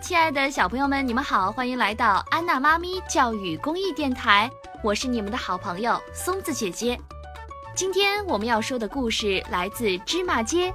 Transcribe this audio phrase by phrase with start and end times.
[0.00, 4.50] 亲爱的小朋友们，你们好，欢迎来到安娜妈咪教育公益电台，
[4.82, 6.98] 我是你们的好朋友松子姐姐。
[7.74, 10.70] 今天我们要说的故事来自《芝麻街》，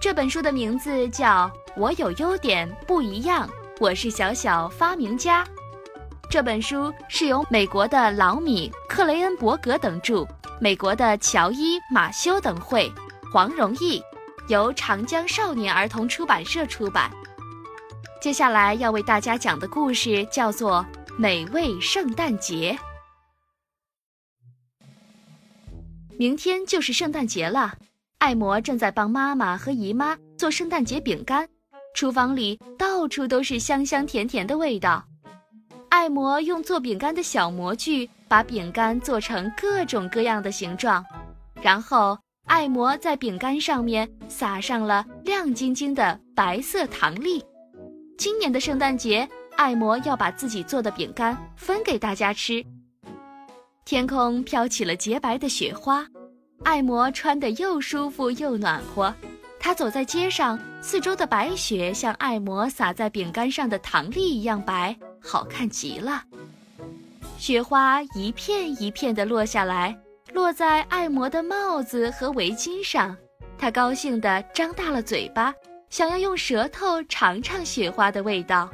[0.00, 3.48] 这本书的名字叫《我有优点不一样》，
[3.80, 5.44] 我是小小发明家。
[6.30, 10.26] 这本书是由美国的老米·克雷恩伯格等著，
[10.60, 12.92] 美国的乔伊·马修等绘，
[13.32, 14.02] 黄荣毅，
[14.48, 17.10] 由长江少年儿童出版社出版。
[18.20, 20.84] 接下来要为大家讲的故事叫做
[21.16, 22.78] 《美味圣诞节》。
[26.18, 27.72] 明天就是圣诞节了，
[28.18, 31.48] 艾摩正在帮妈妈和姨妈做圣诞节饼干，
[31.94, 35.02] 厨房里到处都是香香甜甜的味道。
[35.88, 41.02] 艾摩用做饼干的小模具把饼干做成各种各样的形状，
[41.62, 47.42] 然后艾摩在饼干上面撒上了亮晶晶的白色糖粒。
[48.20, 52.62] 今年的圣诞节，艾摩要把自己做的饼干分给大家吃。
[53.86, 56.06] 天空飘起了洁白的雪花，
[56.62, 59.14] 艾摩穿得又舒服又暖和。
[59.58, 66.22] 他走在街上，四周的白雪像艾摩洒在饼干上的糖粒一样白，好看极了。
[67.38, 69.98] 雪花一片一片地落下来，
[70.34, 73.16] 落在艾摩的帽子和围巾上。
[73.56, 75.54] 他高兴地张大了嘴巴。
[75.90, 78.70] 想要用舌头尝尝雪花的味道。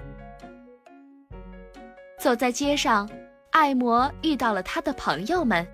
[2.20, 3.08] 走在街上，
[3.50, 5.66] 艾摩遇到了他的朋友们，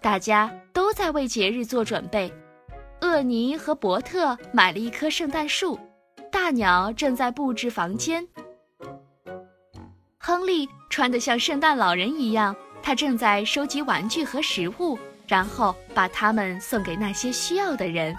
[0.00, 2.32] 大家都在为节日做准备。
[3.02, 5.78] 厄尼和伯特买了一棵圣诞树，
[6.32, 8.26] 大鸟正在布置房间。
[10.18, 18.16] 亨利穿得像圣诞老人一样，他正在收集玩具和食物，然后把它们送给那些需要的人。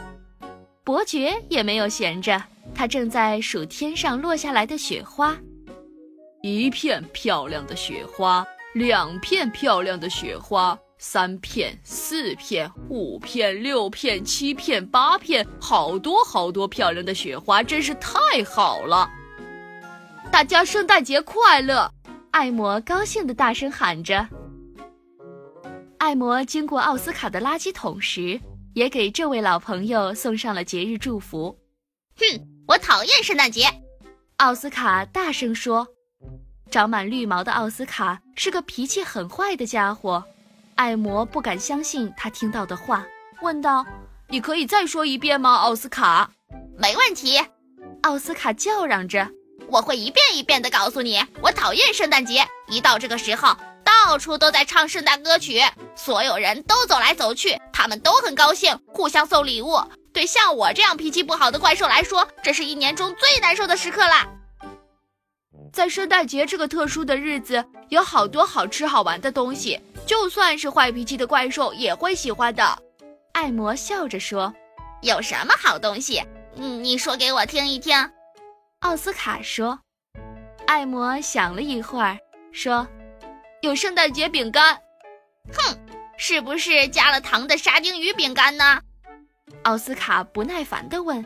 [0.83, 2.42] 伯爵也没有闲着。
[2.78, 5.36] 他正在数天上落下来的雪花，
[6.44, 19.09] 一片漂亮的雪花，两片漂亮的雪花，三片、四片、五片、六片、七片、八片，好多好多漂亮的雪花，真是太好了！
[20.32, 21.92] 大家圣诞节快乐！
[22.30, 24.30] 艾摩高兴地大声喊着。
[25.98, 28.39] 艾摩经过奥斯卡的垃圾桶时，
[28.76, 31.58] 也给这位老朋友送上了节日祝福。
[32.17, 32.57] 哼。
[32.67, 33.66] 我讨厌圣诞节，
[34.38, 35.88] 奥斯卡大声说。
[36.70, 40.22] 长满绿毛的奥斯卡是个脾气很坏的家伙。
[40.76, 43.06] 艾摩不敢相信他听到的话，
[43.42, 43.86] 问道
[44.27, 46.30] ：“你可以再说一遍吗，奥斯卡
[46.77, 47.42] ？”“没问题。”
[48.04, 49.26] 奥斯卡叫嚷着
[49.72, 52.45] ：“我会一遍一遍地告诉你，我讨厌圣诞节。
[52.67, 55.61] 一到这个时候，到处都在唱圣诞歌曲，
[55.95, 59.80] 所有人都走来走去，他们都很高兴，互相送礼物。”
[60.17, 64.28] 对像我这样脾气不好的怪兽来说，这是一年中最难受的时刻啦。
[65.72, 72.82] 在圣诞节这个特殊的日子，有好多好吃好玩的东西，就算是坏脾气的怪兽也会喜欢的。
[73.33, 74.52] 艾摩笑着说
[75.04, 76.23] ：“有什么好东西？
[76.56, 77.95] 嗯，你说给我听一听。”
[78.82, 79.80] 奥斯卡说。
[80.66, 82.17] 艾摩想了一会儿，
[82.52, 82.88] 说
[83.61, 84.82] ：“有圣诞节饼干。”
[85.54, 85.77] 哼，
[86.17, 88.82] 是不是加了糖的沙丁鱼饼干呢？
[89.63, 91.23] 奥斯卡不耐烦地问：“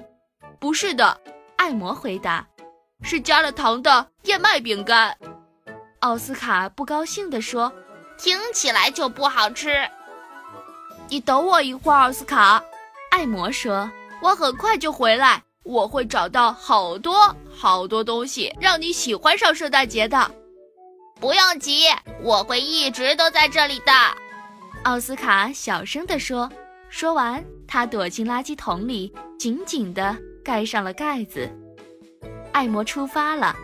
[0.60, 1.20] 不是的。”
[1.58, 2.48] 艾摩回答
[3.04, 5.16] ：“是加了糖的燕麦饼干。”
[6.02, 7.72] 奥斯卡不高兴地说
[8.18, 9.88] ：“听起来就不好吃。”
[11.08, 12.64] 你等我一会儿，奥斯卡。”
[13.12, 13.92] 艾摩说
[14.24, 20.32] ：“我很快就回来，我会找到好多好多东西，让你喜欢上圣诞节的。”
[21.20, 21.86] 不用急，
[22.24, 23.92] 我会一直都在这里的。”
[24.84, 26.52] 奥斯卡小声地说。
[26.92, 27.44] 说完。
[27.66, 30.14] 他躲进垃圾桶里，紧紧地
[30.44, 31.50] 盖上了盖子。
[32.52, 33.56] 艾摩出发了，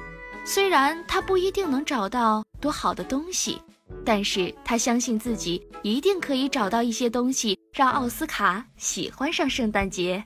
[0.46, 3.62] 虽然他不一定能找到多好的东西，
[4.06, 10.24] 但是他相信自己一定可以找到一些东西，让奥斯卡喜欢上圣诞节。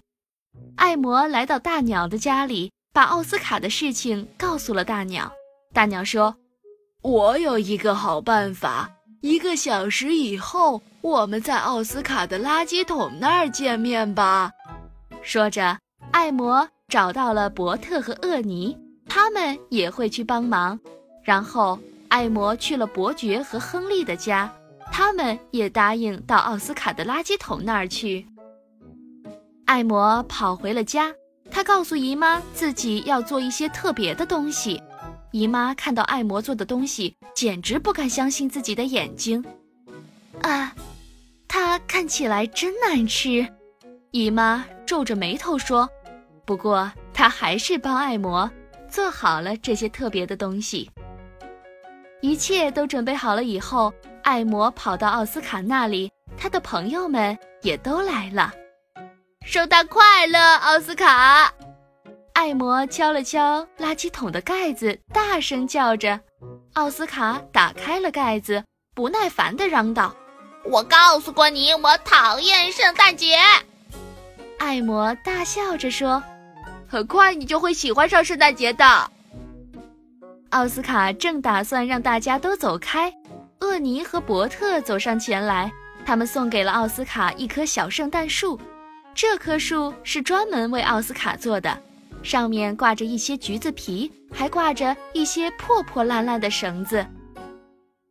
[0.76, 5.32] 艾摩来到大鸟的家里，把奥斯卡的事情告诉了大鸟。
[5.74, 6.36] 大鸟说
[7.02, 8.92] ：“我有一个好办法。”
[9.22, 14.52] 一个小时以后，我们在奥斯卡的垃圾桶那儿见面吧。
[15.22, 15.78] 说着，
[16.12, 18.76] 艾摩找到了伯特和厄尼，
[19.08, 20.80] 他们也会去帮忙。
[21.24, 21.78] 然后，
[22.10, 24.52] 艾摩去了伯爵和亨利的家，
[24.92, 28.26] 他们也答应到奥斯卡的垃圾桶那儿去。
[29.66, 31.14] 艾摩跑回了家，
[31.52, 34.82] 他告诉姨妈自己要做一些特别的东西。
[35.32, 39.44] 姨妈看到艾摩做的东西，简直不敢相信自己的眼睛。
[40.42, 40.76] 啊，
[41.48, 43.48] 它看起来真难吃！
[44.12, 45.90] 姨妈皱着眉头说。
[46.46, 48.50] 不过她还是帮艾摩
[48.90, 50.90] 做好了这些特别的东西。
[52.20, 53.94] 一切都准备好了以后，
[54.24, 58.52] 艾摩跑到奥斯卡那里，他的朋友们也都来了。
[59.46, 61.54] 圣诞快乐，奥斯卡！
[62.42, 66.20] 艾摩敲了敲垃圾桶的盖子，大声叫着。
[66.74, 68.64] 奥斯卡打开了盖子，
[68.96, 70.16] 不耐烦地嚷道
[70.66, 73.38] ：“我告诉过你，我讨厌圣诞节。”
[74.58, 76.24] 艾摩大笑着说
[76.90, 79.12] ：“很快你就会喜欢上圣诞节的。”
[80.50, 83.14] 奥斯卡正打算让大家都走开，
[83.60, 85.72] 厄尼和伯特走上前来，
[86.08, 88.60] 他们送给了奥斯卡一棵小圣诞树。
[89.14, 91.80] 这棵树是专门为奥斯卡做的，
[92.24, 97.06] 上面挂着一些橘子皮，还挂着一些破破烂烂的绳子。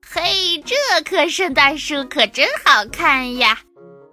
[0.06, 0.74] 嘿，这
[1.04, 3.58] 棵圣诞树可真好看呀！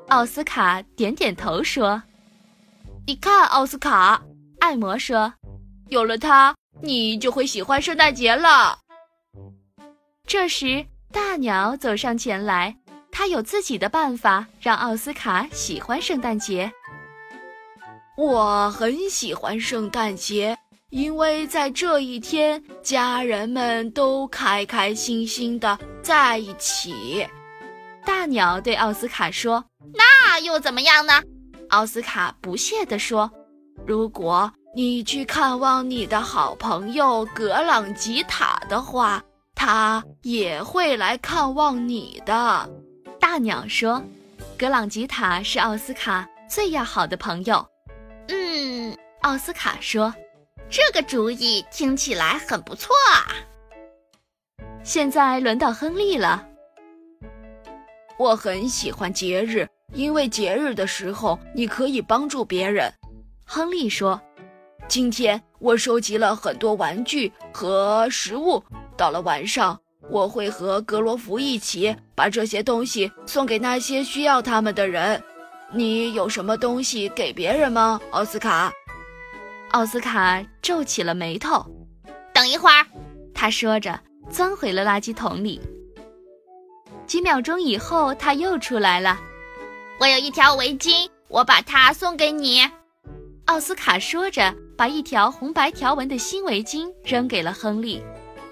[0.09, 2.01] 奥斯卡点点头说
[3.07, 4.21] ：“你看，奥斯卡。”
[4.59, 5.33] 艾摩说
[5.89, 8.79] ：“有了它，你就会喜欢圣诞节了。”
[10.25, 12.75] 这时，大鸟走上前来，
[13.11, 16.71] 他有自己的办法让奥斯卡喜欢圣诞节。
[18.17, 20.57] 我很喜欢圣诞节，
[20.89, 27.27] 因为在这一天，家人们都开开心心的在一起。
[28.03, 31.21] 大鸟对奥斯卡说：“那又怎么样呢？”
[31.69, 33.29] 奥斯卡不屑地说
[33.85, 39.23] ：“如果你去看望你的好朋友格朗吉塔的话，
[39.53, 42.67] 他也会来看望你的。”
[43.21, 44.01] 大鸟说
[44.57, 47.63] ：“格朗吉塔是奥斯卡最要好的朋友。”
[48.29, 50.13] 嗯，奥斯卡说
[50.69, 53.31] ：“这个主意听起来很不错啊。”
[54.83, 56.45] 现在轮到亨利了。
[58.17, 62.91] 我很喜欢节日，因为节日的时候你可以帮助别人。
[63.45, 64.19] 亨利说
[64.87, 68.63] ：“今天我收集了很多玩具和食物，
[68.95, 69.79] 到了晚上
[70.09, 75.21] 我会和格罗弗一起把这些东西送给那些需要他们的人。”
[75.73, 78.71] 你有什么东西给别人吗，奥斯卡？
[79.71, 81.65] 奥斯卡皱起了眉头。
[82.33, 82.85] 等一会儿，
[83.33, 83.99] 他说着，
[84.31, 85.59] 钻回了垃圾桶里。
[87.05, 89.19] 几秒钟以后，他又出来了。
[89.99, 92.61] 我有一条围巾，我把它送给你。
[93.45, 98.01] 奥斯卡说着，把一条红白条纹的新围巾扔给了亨利。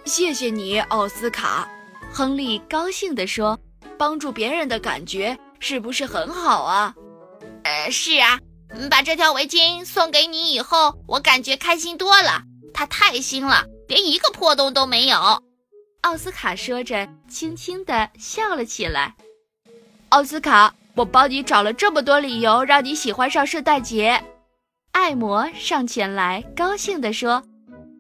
[0.04, 1.66] 谢谢你，奥斯卡。
[2.12, 3.58] 亨利高兴地说
[3.98, 6.94] ：“帮助别人的感觉是不是很好啊？”
[7.66, 8.38] 呃，是啊，
[8.92, 12.44] 把这条围巾送给你以后，我感觉开心多了。
[12.76, 15.18] 它太新了，连一个破洞都没有。
[16.02, 19.16] 奥斯卡说着，轻轻地笑了起来。
[20.10, 24.24] 奥斯卡，我帮你找了这么多理由，让你喜欢上圣诞节。
[24.92, 27.42] 艾摩上前来，高兴地说：“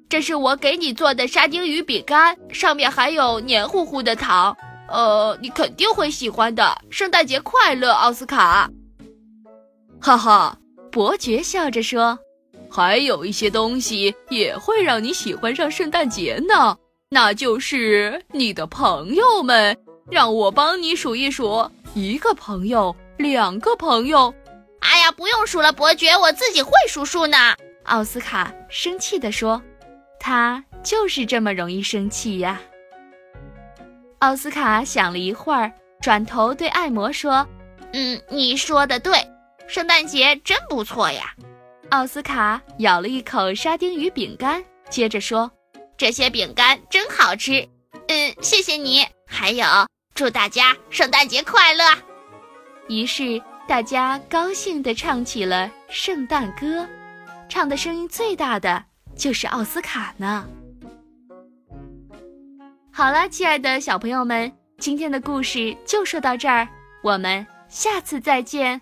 [0.07, 4.55] 这是我给你做的沙丁鱼饼干，上面还有黏糊糊的糖。
[4.89, 6.79] 呃，你肯定会喜欢的。
[6.91, 8.69] 圣诞节快乐，奥斯卡。”
[9.99, 10.57] 哈哈，
[10.91, 12.17] 伯爵笑着说
[12.69, 16.77] ：“还有一些东西也会让你喜欢上圣诞节呢，
[17.09, 19.75] 那就是你的朋友们。
[20.11, 24.31] 让我帮你数一数：一个朋友，两个朋友。
[24.81, 27.37] 哎呀，不用数了，伯爵，我自己会数数呢。”
[27.85, 29.59] 奥斯卡生气地说
[30.19, 32.61] ：“他就是这么容易生气呀。”
[34.19, 37.47] 奥斯卡想了一会儿，转头对艾摩说
[37.93, 39.17] ：“嗯，你说的对。”
[39.67, 41.33] 圣诞节真不错呀！
[41.89, 45.51] 奥斯卡咬了一口沙丁鱼饼干，接着说
[45.97, 47.67] ：“这些饼干真好吃。”
[48.07, 49.05] 嗯，谢谢你。
[49.27, 49.65] 还有，
[50.13, 51.83] 祝大家圣诞节快乐！
[52.87, 56.87] 于是大家高兴地唱起了圣诞歌，
[57.49, 58.83] 唱的声音最大的
[59.15, 60.47] 就是奥斯卡呢。
[62.91, 66.67] 好了，亲爱的小朋友们，今天的故事就说到这儿，
[67.01, 68.81] 我们下次再见。